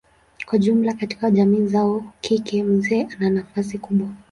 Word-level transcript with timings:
Kwa 0.45 0.59
jumla 0.59 0.93
katika 0.93 1.31
jamii 1.31 1.67
zao 1.67 2.03
kike 2.21 2.63
mzee 2.63 3.07
ana 3.19 3.29
nafasi 3.29 3.77
kubwa. 3.77 4.09